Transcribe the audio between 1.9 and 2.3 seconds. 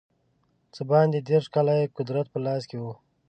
قدرت